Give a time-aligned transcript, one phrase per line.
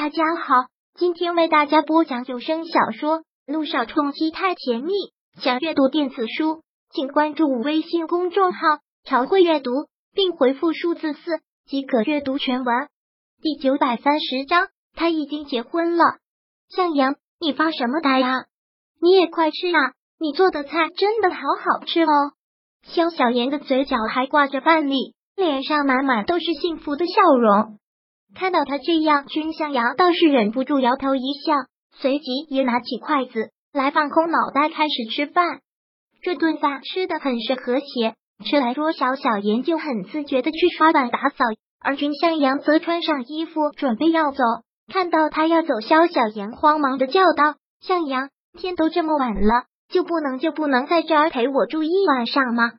[0.00, 0.54] 大家好，
[0.94, 4.92] 今天为大家播讲有声小说《路上冲击太甜蜜》。
[5.42, 8.60] 想阅读电子书，请关注微信公众号
[9.02, 9.72] “朝会阅读”，
[10.14, 12.88] 并回复数字四即可阅读全文。
[13.42, 16.04] 第九百三十章，他已经结婚了。
[16.68, 18.44] 向阳，你发什么呆啊？
[19.02, 19.94] 你也快吃啊！
[20.20, 22.34] 你做的菜真的好好吃哦。
[22.84, 27.80] 肖小妍的嘴角还挂着饭粒，脸上满满都是幸福的笑容。
[28.34, 31.54] 看到他这样，君向阳倒是忍不住摇头一笑，
[31.96, 35.60] 随即也拿起筷子来放空脑袋开始吃饭。
[36.22, 38.14] 这顿饭吃的很是和谐，
[38.44, 41.44] 吃来桌小小妍就很自觉的去刷碗打扫，
[41.80, 44.42] 而君向阳则穿上衣服准备要走。
[44.92, 52.72] 看到他要走，肖小妍慌忙的叫道：“向阳，天都这么晚了，就不能就不能在这儿陪我住一晚上吗？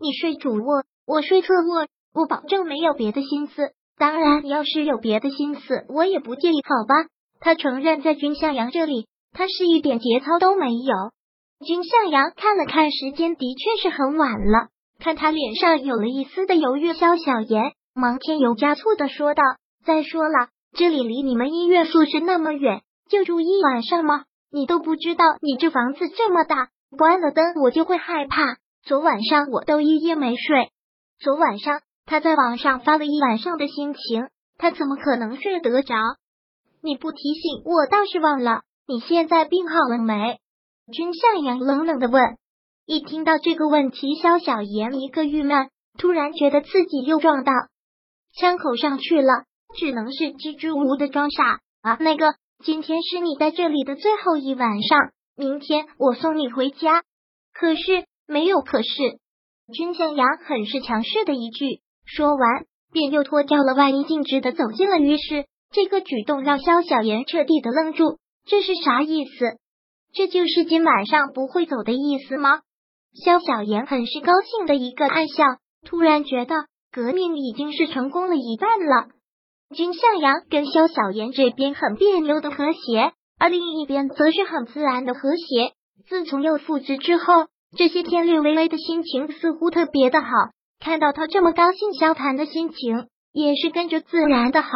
[0.00, 6.94] 你睡主卧，我睡客卧，我保证没有别的心思。”当然，你要是有别的心思，我也不介意，好吧？
[7.40, 10.94] 他承认，在君向阳这里，他是一点节操都没有。
[11.66, 14.68] 君向阳看了看时间，的确是很晚了。
[15.00, 19.42] 看他脸上有了一丝的犹豫，肖小妍忙添油加醋的说道
[19.84, 24.24] ：“再说了，这里离你们医院宿舍那么远，就住一晚上吗？
[24.52, 28.58] 你都不知道，你这房子这么大，关了灯我就会害怕。
[28.84, 30.70] 昨晚上我都一夜没睡，
[31.18, 35.94] 昨晚上。”他在网上发了一晚上的心情，他怎么可能睡得着？
[36.80, 38.62] 你不提醒我倒是忘了。
[38.86, 40.38] 你现在病好了没？
[40.90, 42.38] 君向阳冷冷的问。
[42.86, 47.52] 一听到这个问题，肖小妍一个郁闷，突然觉得自己又撞到
[48.32, 49.44] 枪口上去了，
[49.76, 51.98] 只能是支支吾吾的装傻啊。
[52.00, 54.98] 那个，今天是你在这里的最后一晚上，
[55.36, 57.02] 明天我送你回家。
[57.52, 59.18] 可是没有可是，
[59.74, 61.82] 君向阳很是强势的一句。
[62.08, 65.44] 说完，便又脱掉了外衣，径直的走进了浴室。
[65.70, 69.58] 这个举动让萧小妍彻底的愣住，这是啥意思？
[70.14, 72.60] 这就是今晚上不会走的意思吗？
[73.12, 75.44] 萧小妍很是高兴的一个暗笑，
[75.86, 76.54] 突然觉得
[76.90, 79.08] 革命已经是成功了一半了。
[79.76, 85.74] 君向阳跟萧小妍这边很别扭的和谐，而另一边则是很自然的和谐。
[86.08, 90.28] 自从又复职之后，这些天略微微的心情似乎特别的好。
[90.80, 94.70] 看到他这么高兴，萧谈的心情也是跟着自然的好。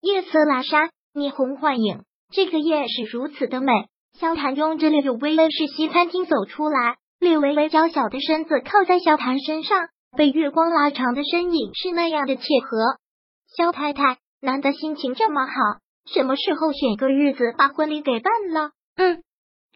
[0.00, 3.72] 夜色阑珊，霓虹幻影，这个夜是如此的美。
[4.18, 12.98] 萧谈拥着柳微微是西餐厅走出来，略微微娇小的身子靠在萧谈身上，被月光拉长的身影是那样的契合。
[13.56, 15.52] 萧太太难得心情这么好，
[16.10, 18.70] 什么时候选个日子把婚礼给办了？
[18.96, 19.22] 嗯，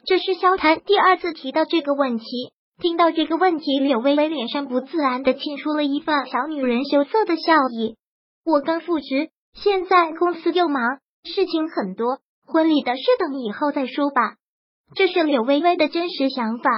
[0.06, 2.24] 这是萧谈第二次提到这个问题。
[2.80, 7.96] 听到这个问题，柳微微脸上不自然的沁出了一份小女人羞涩的笑意。
[8.42, 14.36] 我刚复职，现在公司又忙，事情很多，婚礼的事等以后再说吧。
[14.94, 16.70] 这是柳微微的真实想法。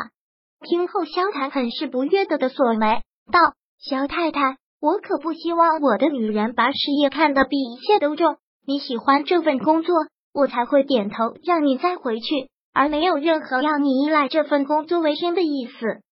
[0.68, 8.38] 听后，萧谈很是不悦的的锁眉道：“萧太太，我可不希望我的女人把事业看得比一切都重。
[8.66, 9.94] 你喜欢这份工作，
[10.34, 16.02] 我才会点头让你再回去。”而没有任何要你依赖这份工作为生的意思。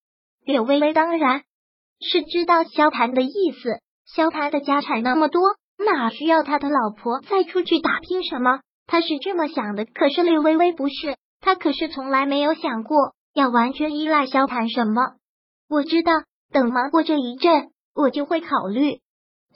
[0.45, 1.43] 柳微微当然
[2.01, 3.81] 是知道萧谈的意思。
[4.07, 5.41] 萧谈的家产那么多，
[5.79, 8.61] 哪需要他的老婆再出去打拼什么？
[8.87, 9.85] 他是这么想的。
[9.85, 15.01] 可是柳微微不是，他可是从来没有想过要完全依赖萧谈什么。
[15.69, 16.13] 我知道，
[16.51, 18.99] 等忙过这一阵，我就会考虑。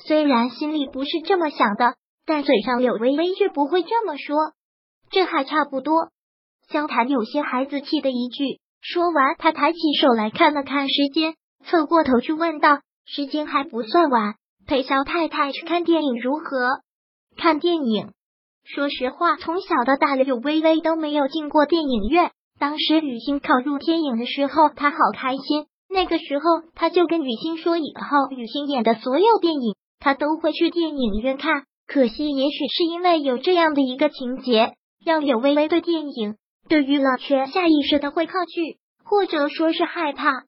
[0.06, 4.52] 虽然心里不是这么想的，但嘴上柳微微却不会这么说。
[5.10, 6.10] 这还差不多。
[6.70, 14.34] 萧谈有些孩子气的一句，说完，他抬起手来看了看时间，侧过头去问道：“时间还不算晚，
[14.66, 16.80] 陪萧太太去看电影如何？”
[17.36, 18.12] 看电影，
[18.64, 22.30] 说实话，从小到大，柳微微都没有进过电影院。
[22.58, 25.66] 当时雨欣考入天影的时候，他好开心。
[25.90, 26.44] 那个时候，
[26.74, 31.64] 他就跟雨欣说，以后雨欣演的所有电影，他都会去电影院看。
[31.86, 34.74] 可惜，也许是因为有这样的一个情节，
[35.04, 36.36] 让柳微微对电影。
[36.68, 40.44] 对娱乐圈下意识的会抗拒，或者说是害怕。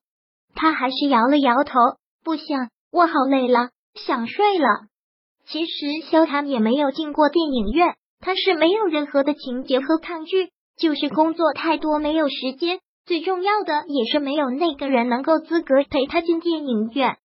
[0.55, 1.79] 他还是摇了摇头，
[2.25, 4.67] 不想，我好累了，想睡了。
[5.47, 10.49] 其实萧谈也没有进过电影院，他是没有任何的情节和抗拒，
[10.79, 12.81] 就是工作太多没有时间。
[13.05, 17.19] 最重要的也是没有那个人能够资格陪他进电影院。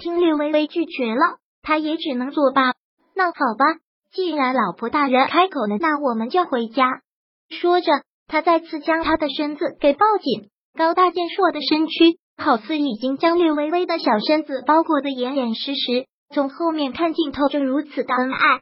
[0.00, 2.72] 听略微微拒绝了，他也只能作罢。
[3.14, 3.80] 那好吧，
[4.12, 7.02] 既然老婆大人开口了，那我们就回家。
[7.50, 7.90] 说着。
[8.26, 16.06] 他再次将他的身子给抱紧，高大健硕的身躯好似已经将略微微的小身子包裹的严严实实。
[16.34, 18.60] 从后面看镜头就如此的恩爱。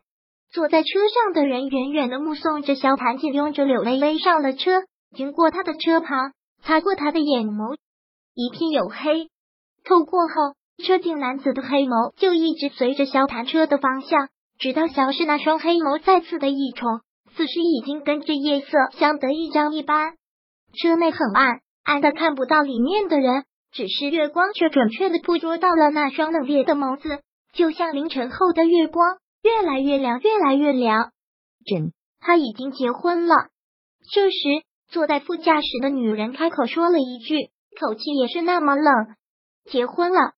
[0.53, 4.85] 坐在车上的人远远的目送着萧谭紧拥着柳微微上了车，
[5.17, 6.33] 经过他的车旁，
[6.63, 7.77] 擦过他的眼眸，
[8.35, 9.29] 一片黝黑。
[9.85, 14.29] 透过后，车镜男子的黑眸就一直随着萧谭车的方向，
[14.59, 15.25] 直到消失。
[15.25, 17.01] 那双黑眸再次的一重，
[17.37, 18.67] 似是已经跟着夜色
[18.99, 20.15] 相得益彰一般。
[20.81, 27.21] 车内很暗，暗的看不到里面的人，只是月光却准确的捕捉到了那双冷冽的眸子，
[27.53, 29.19] 就像凌晨后的月光。
[29.45, 31.11] 越来越凉，越来越凉。
[31.67, 33.35] 真，他已经结婚了。
[34.11, 38.87] 这时，坐在副驾驶的女人开口说了一句，口气也是那么冷
[39.71, 40.33] ：“结婚了。”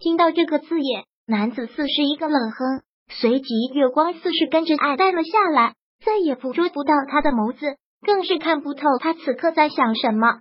[0.00, 5.74] 听到这个字眼，男子似是一个冷哼，随即月光似是跟着暗淡了下来，
[6.04, 10.40] 再也捕捉不到他的眸子，更是看不透他此刻在想什么。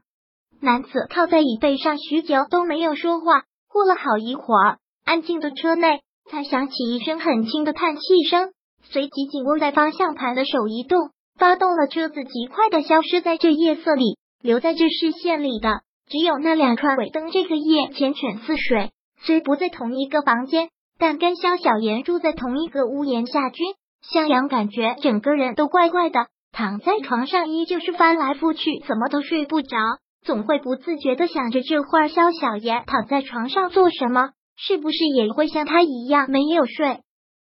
[0.59, 3.43] 男子靠在椅背上，许久都没有说话。
[3.67, 6.01] 过了好一会儿，安静的车内。
[6.29, 8.51] 才响起一声很轻的叹气声，
[8.83, 14.17] 随即紧握在方向盘的手一动，发动了车子，极快的消失在这夜色里。
[14.41, 17.31] 留在这视线里的，只有那两串尾灯。
[17.31, 26.27] 这个夜缱绻似水，虽不在同一个房间，但跟萧小言住在同一个屋檐下，君向阳感觉整个人都怪怪的。
[26.51, 29.77] 躺在床上，依旧是翻来覆去，怎么都睡不着，
[30.23, 34.31] 总会不自觉的想着这会儿萧小言躺在床上做什么。
[34.57, 36.99] 是不是也会像他一样没有睡？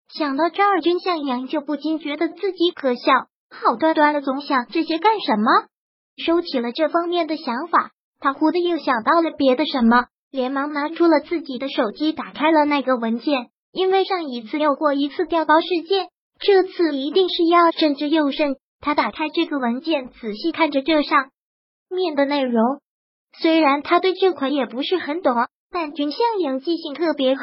[0.08, 3.12] 想到这儿，君向阳就不禁觉得自己可笑，
[3.50, 5.50] 好端端的总想这些干什么？
[6.16, 7.90] 收起了这方面的想法，
[8.20, 13.48] 他忽的又想到了别的什么，连忙拿出了自己的手机，打开了那个文件。
[13.70, 16.08] 因为上一次有过一次调包事件，
[16.46, 18.56] 这次一定是要慎之又慎。
[18.80, 21.30] 他打开这个文件，仔细看着这上
[21.88, 22.62] 面的内容，
[23.40, 25.34] 虽然他对这款也不是很懂。
[25.70, 27.42] 但君向阳记性特别好，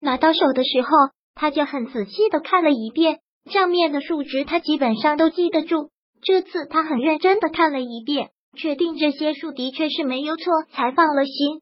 [0.00, 0.88] 拿到手的时候
[1.34, 3.20] 他就很仔细的看了一遍，
[3.50, 5.90] 上面的数值他基本上都记得住。
[6.20, 11.60] 这次他很认真的看了一遍，确定这些数的确是没有错，才放了心。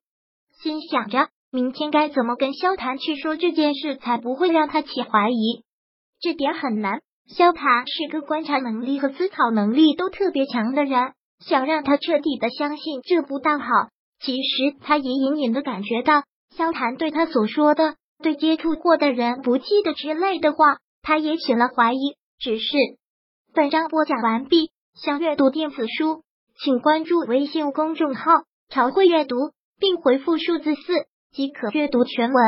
[0.62, 5.67] 心想着明天该怎么跟萧谭去说这件事，才不会让他起怀疑。
[6.20, 13.66] 这点很难，萧谭是个观察能力和思考能力都特别强的人，想让他彻底的相信这不大好。
[14.20, 16.24] 其实他也隐隐的感觉到，
[16.56, 22.16] 萧谈对他所说的“对接触过的人不记得”之类的话，他也起了怀疑。
[22.40, 22.76] 只是
[23.54, 26.22] 本章播讲完毕，想阅读电子书，
[26.64, 28.32] 请关注微信公众号
[28.70, 29.36] “朝会阅读”，
[29.78, 30.82] 并回复数字四
[31.30, 32.42] 即可阅读全文。